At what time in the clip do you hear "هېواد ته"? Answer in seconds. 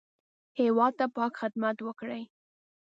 0.61-1.05